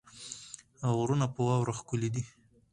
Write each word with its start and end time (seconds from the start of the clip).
او 0.83 0.91
غرونه 0.99 1.25
په 1.33 1.39
واوره 1.47 1.73
ښکلې 1.79 2.09
دي. 2.15 2.23